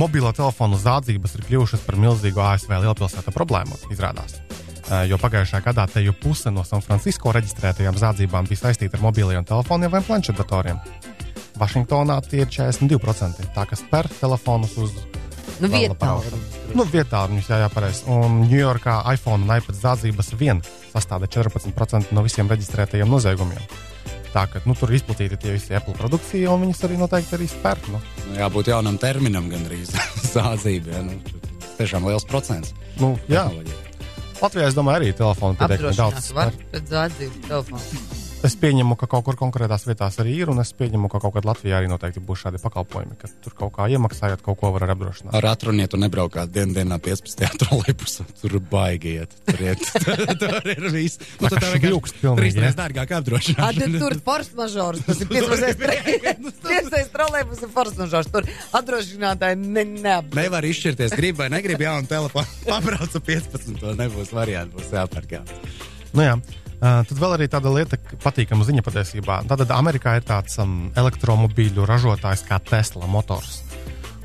Mobilo 0.00 0.30
telefonu 0.32 0.78
zādzības 0.80 1.34
ir 1.36 1.42
kļuvušas 1.50 1.82
par 1.84 1.98
milzīgu 2.00 2.40
ASV 2.40 2.70
lielpilsētu 2.80 3.34
problēmu, 3.34 3.76
izrādās. 3.92 4.38
Uh, 4.88 5.02
jo 5.08 5.18
pagājušajā 5.20 5.64
gadā 5.66 5.84
te 5.92 6.00
jau 6.04 6.14
puse 6.16 6.52
no 6.52 6.64
San 6.64 6.80
Francisco 6.84 7.32
reģistrētajām 7.36 7.98
zādzībām 8.00 8.48
bija 8.48 8.64
saistīta 8.64 8.96
ar 8.98 9.04
mobiliem 9.04 9.44
telefoniem 9.48 9.92
vai 9.92 10.00
planšetdatoriem. 10.06 10.80
Vašingtonā 11.60 12.16
tie 12.24 12.46
ir 12.46 12.50
42%, 12.50 13.52
tā 13.54 13.66
kas 13.68 13.84
per 13.90 14.08
telefonus 14.16 14.78
uz 14.80 14.96
Nu, 15.62 15.70
vietā. 15.70 16.12
Nu, 16.74 16.86
vietā 16.88 17.22
viņus 17.30 17.50
jā, 17.52 17.60
jāpareiz. 17.64 18.02
Un 18.10 18.42
Ņujorkā 18.50 18.98
iPhone 19.14 19.46
un 19.46 19.54
iPad 19.54 19.78
zādzības 19.78 20.32
vien 20.40 20.62
sastāda 20.92 21.28
14% 21.30 22.14
no 22.16 22.24
visiem 22.26 22.50
reģistrētajiem 22.50 23.10
noziegumiem. 23.10 23.62
Tā 24.32 24.46
ka 24.48 24.62
nu, 24.64 24.74
tur 24.78 24.88
ir 24.88 24.96
izplatīta 24.96 25.36
tie 25.36 25.52
visi 25.52 25.76
Apple 25.76 25.92
produkcija, 25.98 26.54
un 26.54 26.64
viņas 26.64 26.82
arī 26.88 26.96
noteikti 27.00 27.36
arī 27.36 27.48
spērt. 27.52 27.90
Nu. 27.92 28.00
Nu, 28.30 28.38
jābūt 28.40 28.72
jaunam 28.72 28.96
terminam 29.00 29.50
gandrīz 29.52 29.92
zādzībai. 30.34 30.96
Ja, 30.96 31.04
nu, 31.04 31.20
tiešām 31.76 32.08
liels 32.08 32.26
procents. 32.28 32.72
Nu, 33.00 33.14
jā. 33.28 33.44
Latvijā, 34.40 34.72
es 34.72 34.78
domāju, 34.78 35.02
arī 35.02 35.14
telefonu 35.14 35.60
pietiekami 35.60 36.00
daudz. 36.00 36.32
Var 36.34 36.56
pēc 36.72 36.92
zādzību 36.96 37.46
telefonu. 37.46 38.21
Es 38.42 38.56
pieņemu, 38.58 38.96
ka 38.98 39.06
kaut 39.06 39.22
kur 39.26 39.36
konkrētās 39.38 39.84
vietās 39.86 40.16
arī 40.18 40.32
ir, 40.42 40.50
un 40.50 40.58
es 40.58 40.72
pieņemu, 40.74 41.06
ka 41.12 41.20
kaut 41.22 41.36
kad 41.36 41.46
Latvijā 41.46 41.78
arī 41.78 41.86
noteikti 41.90 42.18
būs 42.26 42.40
šādi 42.42 42.58
pakalpojumi, 42.62 43.14
ka 43.20 43.28
tur 43.44 43.54
kaut 43.58 43.70
kā 43.76 43.86
iemaksājot, 43.94 44.42
kaut 44.42 44.58
ko 44.58 44.72
var 44.74 44.88
apdrošināt. 44.90 45.34
Ar 45.38 45.46
atruniet 45.52 45.94
un 45.94 46.02
nebraukāt 46.02 46.50
dienu 46.50 46.74
dienā 46.74 46.98
15. 47.02 47.44
trolejbusā. 47.62 48.26
Tur 48.40 48.56
baigiet. 48.72 49.36
Tur, 49.46 49.62
iet, 49.62 49.84
tur 50.42 50.72
ir 50.74 50.88
viss. 50.94 51.22
Nu, 51.38 51.52
tā 51.52 51.70
vienkārši 51.76 52.32
trīs 52.40 52.58
reizes 52.58 52.78
dārgāk 52.80 53.14
apdrošināt. 53.20 53.78
Tad 53.78 53.98
tur 54.02 54.16
ir 54.16 54.22
force 54.26 54.58
mažors. 54.58 55.04
Tas 55.06 55.22
ir 55.22 55.30
15. 55.30 57.12
trolejbus 57.14 57.62
ir 57.62 57.72
force 57.76 57.94
mažors. 58.00 58.32
Tur 58.34 58.48
apdrošinātāji 58.80 59.60
ne, 59.62 59.86
neapdrošina. 59.92 60.42
Nevar 60.42 60.66
izšķirties, 60.66 61.14
grib 61.18 61.38
vai 61.38 61.48
negrib 61.54 61.86
jaunu 61.86 62.10
telefonu. 62.10 62.58
Pabraucu 62.66 63.22
15. 63.22 63.78
To 63.82 63.94
nebūs 64.02 64.34
varianti, 64.34 64.74
būs 64.80 64.90
jāpērk. 64.98 65.38
Jā. 65.38 65.44
Nu 66.12 66.26
jā. 66.26 66.36
Uh, 66.82 67.04
tad 67.06 67.14
vēl 67.14 67.36
arī 67.36 67.46
tāda 67.46 67.70
lieta, 67.70 67.94
patīkama 68.24 68.64
ziņa 68.66 68.82
patiesībā. 68.82 69.36
Tātad 69.46 69.70
Amerikā 69.70 70.16
ir 70.18 70.24
tāds 70.26 70.58
um, 70.58 70.88
elektromobīļu 70.98 71.84
ražotājs 71.86 72.42
kā 72.48 72.58
Tesla 72.66 73.06
motors, 73.06 73.60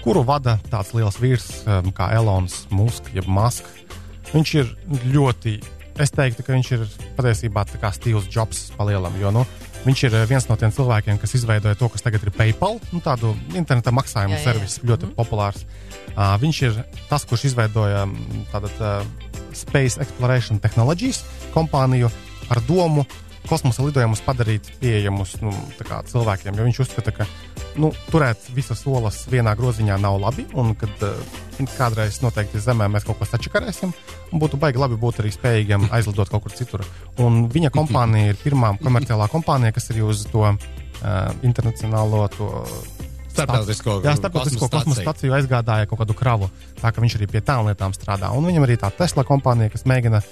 kuru 0.02 0.24
vada 0.26 0.56
tāds 0.72 0.96
liels 0.98 1.20
vīrs 1.22 1.46
um, 1.70 1.92
kā 1.94 2.10
Elonas 2.18 2.64
Musk, 2.74 3.12
jeb 3.14 3.30
Musk. 3.30 3.70
Viņš 4.32 4.54
ir 4.58 4.74
ļoti, 5.14 5.54
es 6.02 6.16
teiktu, 6.16 6.42
ka 6.48 6.56
viņš 6.56 6.74
ir 6.80 6.88
patiesībā 7.20 7.68
kā 7.78 7.94
Steve's 7.94 8.26
Jobs 8.34 8.72
palielam, 8.74 9.14
jo 9.22 9.30
nu, 9.38 9.46
viņš 9.86 10.04
ir 10.10 10.18
viens 10.26 10.50
no 10.50 10.58
tiem 10.58 10.74
cilvēkiem, 10.74 11.22
kas 11.22 11.38
izveidoja 11.38 11.78
to, 11.78 11.92
kas 11.94 12.06
tagad 12.10 12.26
ir 12.26 12.34
PayPal, 12.34 12.82
nu, 12.90 13.04
tādu 13.06 13.36
interneta 13.54 13.94
maksājumu 13.94 14.42
servisu, 14.42 14.82
ļoti 14.90 15.12
mm. 15.12 15.18
populārs. 15.20 15.62
Uh, 16.18 16.34
viņš 16.42 16.66
ir 16.66 16.82
tas, 17.12 17.22
kurš 17.30 17.52
izveidoja 17.52 18.08
tātad, 18.50 18.82
uh, 18.82 19.28
Space 19.58 20.02
Exploration 20.02 20.60
Technologies 20.62 21.22
kompāniju, 21.54 22.10
ar 22.54 22.62
domu 22.68 23.06
kosmosa 23.48 23.86
lidojumus 23.86 24.22
padarīt 24.26 24.68
pieejamus 24.82 25.38
nu, 25.44 25.54
cilvēkiem. 25.80 26.58
Jo 26.58 26.66
viņš 26.68 26.80
uzskata, 26.84 27.14
ka 27.16 27.28
nu, 27.80 27.92
turēt 28.12 28.50
visas 28.56 28.84
olas 28.90 29.22
vienā 29.32 29.54
groziņā 29.58 29.98
nav 30.02 30.20
labi, 30.22 30.46
un 30.58 30.74
kad 30.80 31.06
uh, 31.06 31.38
kādreiz 31.78 32.20
noteikti 32.24 32.62
Zemē 32.62 32.90
mēs 32.92 33.08
kaut 33.08 33.22
ko 33.22 33.28
sačakarēsim, 33.30 33.94
būtu 34.36 34.60
baigi 34.62 34.82
labi 34.82 35.00
būt 35.00 35.22
arī 35.24 35.32
spējīgiem 35.36 35.88
aizlidot 35.96 36.32
kaut 36.34 36.48
kur 36.48 36.56
citur. 36.58 36.86
Un 37.24 37.46
viņa 37.54 37.72
kompānija 37.76 38.34
ir 38.34 38.42
pirmā 38.42 38.76
komerciālā 38.84 39.30
kompānija, 39.32 39.76
kas 39.78 39.92
ir 39.94 40.04
uz 40.08 40.26
to 40.32 40.44
uh, 40.44 40.58
internacionālo 41.48 42.26
to 42.36 42.52
starptautisko, 43.38 44.00
jā, 44.02 44.16
starptautisko 44.18 44.70
kosmosa 44.74 45.04
staciju 45.06 45.36
aizgādāja 45.38 45.88
kaut 45.90 46.02
kādu 46.02 46.18
kravu. 46.18 46.50
Tā 46.82 46.92
ka 46.92 47.04
viņš 47.04 47.20
arī 47.20 47.30
pie 47.30 47.44
tām 47.46 47.70
lietām 47.70 47.94
strādā. 47.94 48.34
Un 48.34 48.50
viņam 48.50 48.66
arī 48.66 48.80
tā 48.82 48.90
Tesla 48.98 49.26
kompānija, 49.28 49.72
kas 49.74 49.86
mēģina 49.90 50.24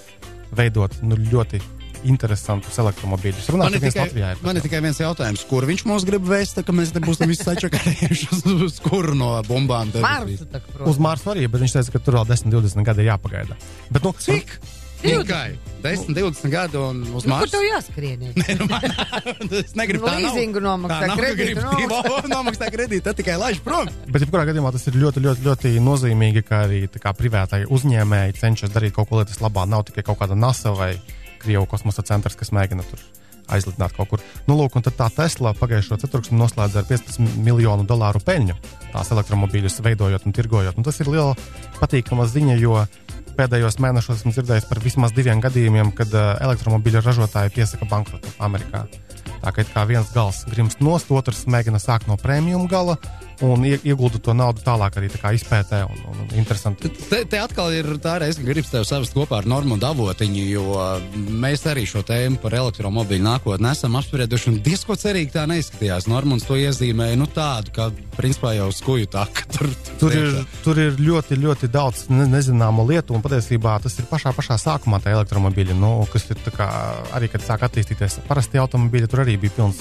veidot 0.58 0.98
nu, 1.06 1.20
ļoti 1.32 1.62
interesantus 2.10 2.78
elektromobīļus. 2.82 3.50
Man 3.58 3.76
ir 3.78 3.84
tikai, 3.84 4.08
man 4.46 4.60
ir 4.60 4.66
tikai 4.66 4.82
viens 4.86 5.02
jautājums, 5.02 5.44
kur 5.50 5.68
viņš 5.68 5.86
mums 5.90 6.08
grib 6.08 6.26
vēst, 6.30 6.62
ka 6.66 6.76
mēs 6.76 6.94
te 6.96 7.04
būsim 7.04 7.32
visi 7.32 7.46
sačakarējuši 7.48 8.32
uz, 8.32 8.48
uz 8.70 8.80
kuru 8.86 9.18
no 9.18 9.34
bumbām. 9.50 9.94
Marsu, 10.02 10.48
tak, 10.52 10.72
uz 10.86 11.02
Marsu 11.02 11.34
arī, 11.36 11.50
bet 11.52 11.66
viņš 11.66 11.78
teica, 11.80 11.98
ka 11.98 12.04
tur 12.08 12.22
vēl 12.22 12.32
10, 12.34 12.56
20 12.56 12.90
gadi 12.90 13.10
jāpagaida. 13.10 13.60
Bet, 13.92 14.04
nu, 14.06 14.16
Cik? 14.26 14.58
Tikai 15.06 15.58
10, 15.84 16.16
20 16.18 16.50
gadu 16.50 16.82
un 16.82 17.02
uz 17.14 17.26
Marsa. 17.26 17.30
Nu, 17.30 17.40
kur 17.44 17.52
tev 17.52 17.66
jāskrien? 17.68 18.24
Nē, 18.40 18.56
nu, 18.58 18.68
man, 18.70 19.52
es 19.60 19.76
negribu 19.78 20.08
tādu 20.08 20.24
līzingu 20.24 20.64
nomaksāt 20.66 21.14
kredītu. 21.20 21.66
Nomaksāt 22.32 22.72
kredītu, 22.76 23.04
tad 23.06 23.20
tikai 23.20 23.36
laiž 23.42 23.62
prom. 23.66 23.92
Bet, 24.08 24.26
jebkurā 24.26 24.48
gadījumā, 24.50 24.72
tas 24.74 24.88
ir 24.90 24.98
ļoti, 25.02 25.22
ļoti, 25.28 25.46
ļoti 25.46 25.74
nozīmīgi, 25.86 26.46
ka 26.48 26.64
arī 26.66 26.86
kā, 26.90 27.14
privātai 27.18 27.66
uzņēmēji 27.70 28.40
cenšas 28.40 28.74
darīt 28.74 28.96
kaut 28.96 29.12
ko 29.12 29.22
lietas 29.22 29.44
labā. 29.44 29.68
Nav 29.70 29.86
tikai 29.92 30.06
kaut 30.08 30.24
kāda 30.24 30.38
NASA 30.40 30.74
vai 30.74 30.96
Krievu 31.46 31.70
kosmosa 31.70 32.04
centrs, 32.06 32.38
kas 32.40 32.52
mēģina 32.56 32.86
tur 32.90 33.06
aizlidināt 33.52 33.94
kaut 33.96 34.10
kur. 34.10 34.24
Nu, 34.50 34.58
lūk, 34.58 34.78
un 34.78 34.86
tad 34.86 34.98
tā 34.98 35.10
Tesla 35.14 35.54
pagājušo 35.58 36.00
ceturksni 36.02 36.38
noslēdza 36.40 36.82
ar 36.82 36.88
15 36.90 37.38
miljonu 37.46 37.86
dolāru 37.88 38.22
peļņu 38.26 38.58
tās 38.90 39.12
elektromobīļus 39.14 39.82
veidojot 39.86 40.26
un 40.26 40.36
tirgojot. 40.36 40.80
Un 40.80 40.88
tas 40.88 40.98
ir 41.04 41.12
liela 41.12 41.36
patīkama 41.78 42.26
ziņa, 42.32 42.58
jo 42.62 42.80
pēdējos 43.38 43.80
mēnešos 43.84 44.22
esmu 44.22 44.34
dzirdējis 44.34 44.70
par 44.70 44.82
vismaz 44.84 45.14
diviem 45.16 45.44
gadījumiem, 45.44 45.92
kad 45.98 46.14
uh, 46.16 46.34
elektromobīļu 46.46 47.04
ražotāji 47.06 47.54
piesaka 47.60 47.88
bankrotu 47.92 48.32
Amerikā. 48.40 48.86
Tā 49.44 49.54
kā, 49.56 49.66
kā 49.68 49.86
viens 49.90 50.12
gals 50.16 50.44
grimst 50.50 50.82
nost, 50.84 51.12
otrs 51.14 51.46
mēģina 51.50 51.82
sākt 51.82 52.10
no 52.10 52.18
prēmijuma 52.22 52.70
gala, 52.72 52.98
un 53.44 53.66
ieguldu 53.66 54.20
to 54.24 54.34
naudu 54.36 54.64
tālāk 54.64 54.96
arī 55.00 55.10
tā 55.12 55.34
izpētē. 55.36 55.82
Un, 55.90 56.02
un 56.12 56.38
interesanti. 56.40 56.90
Te, 57.10 57.24
te 57.30 57.40
atkal 57.42 57.74
ir 57.76 57.90
tā 58.04 58.18
reize, 58.22 58.40
ka 58.40 58.48
gribas 58.48 58.72
tevi 58.72 58.88
savest 58.88 59.16
kopā 59.16 59.42
ar 59.42 59.50
Normu 59.50 59.78
Davotiņu, 59.82 60.46
jo 60.54 60.86
mēs 61.44 61.66
arī 61.70 61.86
šo 61.90 62.04
tēmu 62.08 62.40
par 62.44 62.56
elektromobīļu 62.62 63.26
nākotnē 63.26 63.74
esam 63.76 63.98
apsprieduši, 64.00 64.52
un 64.54 64.60
diezko 64.66 64.98
cerīgi 65.00 65.36
tā 65.36 65.46
neizskatījās. 65.50 66.10
Normans 66.12 66.48
to 66.48 66.58
iezīmēja 66.60 67.20
nu, 67.20 67.28
tādu, 67.32 67.74
ka 67.76 67.90
principā 68.16 68.56
jau 68.56 68.70
skuju 68.74 69.10
tā, 69.12 69.26
ka 69.36 69.48
tur, 69.52 69.72
tur, 70.00 70.16
ir, 70.16 70.40
tur 70.64 70.80
ir 70.82 71.00
ļoti, 71.02 71.40
ļoti 71.42 71.70
daudz 71.74 72.06
ne, 72.14 72.28
nezināmu 72.32 72.86
lietu, 72.88 73.16
un 73.16 73.24
patiesībā 73.26 73.78
tas 73.84 73.98
ir 74.00 74.08
pašā, 74.10 74.32
pašā 74.36 74.58
sākumā 74.62 75.02
tā 75.04 75.14
elektromobīļa, 75.16 75.76
nu, 75.80 75.92
kas 76.12 76.30
ir 76.32 76.40
kā, 76.56 76.70
arī, 77.18 77.30
kad 77.34 77.44
sāk 77.44 77.66
attīstīties 77.68 78.22
parasti 78.30 78.62
automobīļi, 78.62 79.12
tur 79.16 79.24
arī 79.24 79.38
bija 79.40 79.54
pilns 79.56 79.78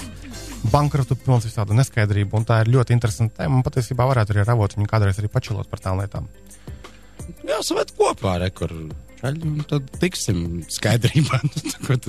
bankrotu, 0.71 1.17
pilns 1.19 1.43
visādu 1.49 1.75
neskaidrību. 1.75 2.39
Tā 2.47 2.61
ir 2.63 2.71
ļoti 2.71 2.95
interesanta 2.95 3.41
tēma. 3.41 3.57
Man 3.57 3.65
patiesībā 3.65 4.05
varētu 4.07 4.31
arī 4.31 4.45
ravot 4.47 4.77
viņu 4.77 4.87
kādreiz 4.87 5.19
arī 5.19 5.27
pačilot 5.33 5.67
par 5.67 5.81
tām 5.83 5.99
lietām. 5.99 6.29
Jā, 7.43 7.59
savet 7.65 7.91
kopā, 7.97 8.37
rekur. 8.45 8.71
Tad 9.19 9.91
tiksim 9.99 10.61
skaidrībā. 10.71 11.41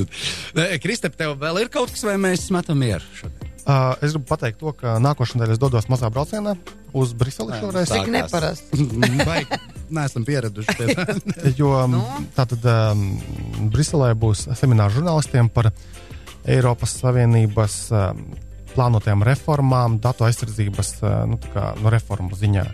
Kristap, 0.85 1.19
tev 1.19 1.35
vēl 1.41 1.65
ir 1.65 1.73
kaut 1.73 1.91
kas, 1.95 2.07
vai 2.07 2.15
mēs 2.21 2.47
metam 2.55 2.79
mieru 2.85 3.03
šodien? 3.19 3.53
Uh, 3.67 3.97
es 3.99 4.13
gribu 4.15 4.29
pateikt 4.29 4.61
to, 4.63 4.71
ka 4.79 4.95
nākošais 5.03 5.41
nedēļa 5.41 5.57
es 5.57 5.59
dodos 5.59 5.89
mazā 5.91 6.07
braucienā 6.15 6.53
uz 6.95 7.17
Briseli 7.19 7.57
šoreiz. 7.59 7.91
Cik 7.91 8.13
neparasti. 8.15 8.85
Nē, 9.91 10.05
esam 10.05 10.23
pieraduši 10.29 10.77
pie 10.79 10.95
tā. 10.95 11.17
jo 11.59 11.73
no? 11.91 12.05
tātad 12.39 12.63
um, 12.71 13.09
Briselē 13.75 14.13
būs 14.15 14.47
seminārs 14.59 14.95
žurnālistiem 14.95 15.51
par 15.51 15.73
Eiropas 16.47 16.97
Savienības 17.01 17.77
um, 17.93 18.25
plānotajām 18.75 19.25
reformām, 19.27 20.01
datu 20.03 20.27
aizsardzības 20.29 20.93
uh, 21.03 21.15
nu, 21.31 21.41
kā, 21.53 21.73
no 21.83 21.93
reformu 21.93 22.37
ziņā. 22.39 22.67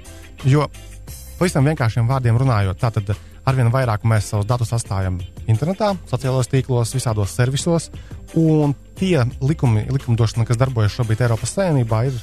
Jo 0.49 0.67
pavisam 1.39 1.67
vienkāršiem 1.67 2.09
vārdiem 2.11 2.39
runājot, 2.39 2.79
tātad 2.79 3.15
arvien 3.49 3.71
vairāk 3.75 4.05
mēs 4.07 4.29
savus 4.31 4.47
datus 4.47 4.73
atstājam 4.77 5.19
internetā, 5.51 5.93
sociālajos 6.11 6.51
tīklos, 6.53 6.95
visādos 6.95 7.35
servisos, 7.35 7.89
un 8.39 8.77
tie 8.99 9.25
likumi, 9.43 9.87
likumdošana, 9.91 10.47
kas 10.47 10.61
darbojas 10.61 10.95
šobrīd 10.95 11.25
Eiropas 11.27 11.57
Savienībā, 11.57 12.05
ir 12.11 12.21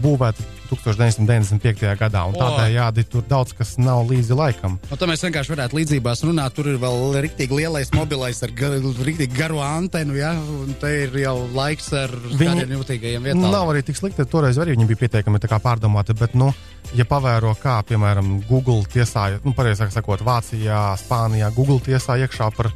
būvēti 0.00 0.44
1995. 0.72 1.84
gadā. 2.00 2.22
Tādējādi 2.32 3.04
tur 3.12 3.24
daudz 3.28 3.52
kas 3.56 3.74
nav 3.80 4.06
līdzi 4.08 4.36
laikam. 4.36 4.78
Un 4.88 5.00
tā 5.00 5.08
mēs 5.10 5.24
vienkārši 5.26 5.52
varētu 5.52 5.78
līdzībās 5.78 6.24
runāt. 6.24 6.56
Tur 6.56 6.70
ir 6.72 6.78
vēl 6.82 7.18
rīktīgi 7.26 7.58
lielais 7.62 7.92
mobilais 7.96 8.40
ar 8.44 8.54
gar, 8.56 8.78
rīktīgi 8.80 9.36
garu 9.36 9.60
antenu, 9.64 10.16
ja? 10.18 10.32
un 10.32 10.72
te 10.80 10.92
ir 11.04 11.18
jau 11.22 11.36
laiks 11.54 11.92
ar 11.96 12.14
Viņi- 12.30 12.68
jūtīgajiem 12.72 13.28
vietām. 13.28 13.50
Nav 13.52 13.72
arī 13.74 13.84
tik 13.84 14.00
slikti. 14.00 14.24
Toreiz 14.28 14.60
arī 14.62 14.76
viņi 14.76 14.88
bija 14.88 15.02
pietiekami 15.04 15.42
pārdomāti. 15.42 16.16
Bet, 16.18 16.34
nu, 16.38 16.52
ja 16.96 17.04
pavēro, 17.04 17.54
kā 17.60 17.82
piemēram 17.86 18.40
Google 18.48 18.82
tiesāja, 18.88 19.40
nu, 19.44 19.52
pareizāk 19.56 19.92
sakot, 19.92 20.24
Vācijā, 20.24 20.96
Spānijā, 21.00 21.52
Google 21.54 21.80
tiesāja 21.84 22.26
iekšā 22.26 22.50
par, 22.56 22.70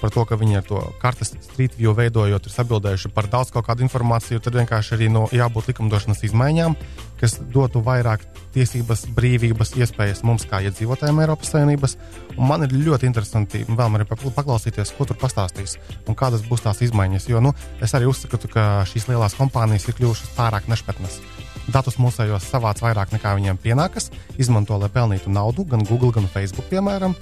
par 0.00 0.12
to, 0.14 0.24
ka 0.28 0.38
viņi 0.38 0.60
ar 0.60 0.66
to 0.66 0.80
kartes 1.02 1.34
Street 1.44 1.76
View 1.78 1.94
veidojot, 1.96 2.46
ir 2.46 2.60
atbildējuši 2.62 3.10
par 3.14 3.28
daudz 3.30 3.52
kaut 3.54 3.66
kādu 3.68 3.84
informāciju, 3.86 4.42
tad 4.42 4.56
vienkārši 4.58 4.94
arī 4.96 5.10
no, 5.12 5.26
jābūt 5.34 5.72
likumdošanas 5.72 6.24
izmaiņām, 6.28 6.76
kas 7.20 7.38
dotu 7.54 7.82
vairāk 7.84 8.24
tiesības, 8.54 9.06
brīvības, 9.16 9.74
iespējas 9.78 10.22
mums 10.26 10.46
kā 10.48 10.62
iedzīvotājiem 10.68 11.22
Eiropas 11.24 11.52
Savienības. 11.54 11.96
Un 12.36 12.46
man 12.50 12.64
ir 12.66 12.74
ļoti 12.74 13.08
interesanti 13.10 13.64
vēl 13.68 13.98
arī 13.98 14.06
pakla- 14.08 14.34
paklausīties, 14.36 14.94
ko 14.96 15.08
tur 15.08 15.18
pastāstīs 15.20 15.76
un 16.06 16.18
kādas 16.18 16.46
būs 16.46 16.64
tās 16.66 16.82
izmaiņas. 16.86 17.28
Jo 17.28 17.42
nu, 17.44 17.54
es 17.82 17.94
arī 17.94 18.08
uzskatu, 18.10 18.50
ka 18.52 18.84
šīs 18.88 19.10
lielās 19.10 19.36
kompānijas 19.38 19.88
ir 19.88 19.98
kļuvušas 19.98 20.34
pārāk 20.38 20.70
nešpatnas. 20.70 21.20
Datus 21.68 21.98
mūsējos 22.00 22.46
savāc 22.48 22.80
vairāk 22.80 23.12
nekā 23.12 23.34
viņiem 23.36 23.58
pienākas, 23.60 24.08
izmanto, 24.40 24.78
lai 24.80 24.88
pelnītu 24.92 25.32
naudu, 25.32 25.66
gan 25.68 25.84
Google, 25.84 26.14
gan 26.16 26.28
Facebook, 26.32 26.70
piemēram. 26.72 27.16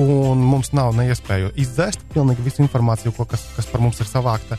Un 0.00 0.40
mums 0.40 0.72
nav 0.72 0.94
ne 0.96 1.10
iespēju 1.10 1.52
izdzēst 1.60 2.06
pilnīgi 2.14 2.46
visu 2.46 2.64
informāciju, 2.64 3.12
ko, 3.16 3.26
kas, 3.28 3.44
kas 3.56 3.68
par 3.68 3.84
mums 3.84 4.00
ir 4.00 4.08
savākta, 4.08 4.56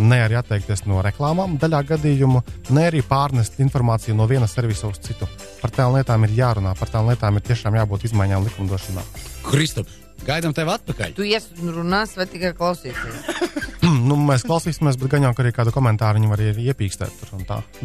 ne 0.00 0.20
arī 0.24 0.38
atteikties 0.38 0.86
no 0.88 1.02
reklāmām, 1.04 1.58
daļā 1.60 1.82
gadījumu, 1.92 2.42
ne 2.72 2.86
arī 2.88 3.02
pārnest 3.04 3.58
informāciju 3.60 4.16
no 4.16 4.28
viena 4.30 4.48
servisa 4.48 4.88
uz 4.88 5.00
citu. 5.04 5.28
Par 5.60 5.74
tām 5.74 5.96
lietām 5.96 6.24
ir 6.24 6.36
jārunā, 6.38 6.72
par 6.78 6.92
tām 6.92 7.10
lietām 7.10 7.36
ir 7.36 7.44
tiešām 7.48 7.76
jābūt 7.80 8.08
izmaiņām 8.08 8.48
likumdošanā. 8.48 9.04
Kristap, 9.48 9.90
gaidām 10.24 10.56
tevi 10.56 10.72
atpakaļ. 10.78 11.16
Tu 11.18 11.28
ies 11.34 11.50
un 11.60 11.74
runās 11.76 12.16
vai 12.16 12.28
tikai 12.30 12.54
klausīsies? 12.56 13.76
nu, 14.08 14.16
mēs 14.28 14.44
klausīsimies, 14.48 14.98
bet 15.00 15.12
gan 15.14 15.28
jau 15.28 15.32
arī 15.44 15.52
kādu 15.56 15.72
komentāru 15.74 16.20
viņi 16.20 16.30
var 16.32 16.42
arī 16.44 16.66
iepīkstēt. 16.72 17.22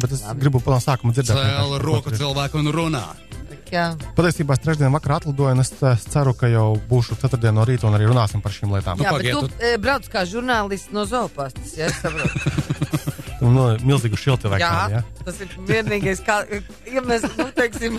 Bet 0.00 0.10
es 0.12 0.24
Labi. 0.24 0.40
gribu 0.40 0.62
no 0.66 0.80
sākuma 0.82 1.14
dzirdēt, 1.16 1.36
par 1.36 1.64
ko 1.70 1.78
roku 1.82 2.12
ir. 2.12 2.18
cilvēku 2.20 2.60
un 2.62 2.72
runā. 2.74 3.04
Jā, 3.72 3.94
Patiesībā 4.14 4.54
es 4.54 4.60
trešdien 4.62 4.92
vakarā 4.94 5.16
atlidoju, 5.18 5.54
un 5.56 5.62
es 5.62 5.70
eh, 5.82 5.96
ceru, 6.10 6.34
ka 6.38 6.46
jau 6.52 6.66
būšu 6.90 7.16
ceturtdien 7.18 7.54
no 7.56 7.64
rīta 7.66 7.88
un 7.88 7.96
arī 7.96 8.06
runāsim 8.10 8.42
par 8.44 8.52
šīm 8.54 8.70
lietām. 8.74 9.00
jā 9.02 9.10
bet 9.16 9.30
tu 9.32 9.40
tu- 9.48 9.54
e, 9.58 9.72
brauc 9.82 10.06
kā 10.12 10.22
žurnālists 10.28 10.92
no 10.94 11.02
zoopastas, 11.08 11.72
ja 11.78 11.88
es 11.90 11.98
saprotu. 12.02 12.38
Un, 13.44 13.54
no, 13.56 13.64
milzīgu 13.84 14.18
šiltu 14.18 14.50
vai 14.52 14.58
Jā, 14.62 14.70
kā. 14.70 14.98
Ja? 14.98 15.02
tas 15.26 15.40
ir 15.44 15.52
vienīgais, 15.68 16.22
kā, 16.24 16.38
ja 16.88 17.02
mēs, 17.04 17.26
nu, 17.38 17.46
teiksim, 17.56 17.98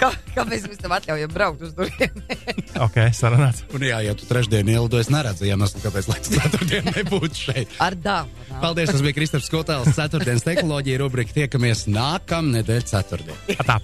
kā, 0.00 0.10
kāpēc 0.34 0.66
mēs 0.70 0.80
tev 0.80 0.94
atļaujam 0.96 1.34
braukt 1.34 1.66
uz 1.66 1.74
turieni. 1.76 2.24
Ok, 2.86 2.98
sarunāts. 3.16 3.62
Un 3.72 3.84
jā, 3.86 4.02
ja 4.04 4.12
tu 4.16 4.26
trešdien 4.28 4.68
ielidoji, 4.68 5.06
es 5.06 5.12
neredzu 5.12 5.46
iemeslu, 5.48 5.80
kāpēc 5.84 6.10
lai 6.10 6.18
tu 6.24 6.34
ceturtdien 6.34 6.90
nebūtu 6.96 7.40
šeit. 7.46 7.72
Ar 7.80 7.96
dāvanu. 7.96 8.60
Paldies, 8.60 8.92
tas 8.92 9.04
bija 9.04 9.16
Kristaps 9.16 9.48
Kotāls, 9.52 9.92
ceturtdienas 9.96 10.44
tehnoloģija 10.44 11.00
rubrika. 11.04 11.36
Tiekamies 11.36 11.86
nākamnedēļ 11.92 12.86
ceturtdien. 12.92 13.64
Tā. 13.64 13.80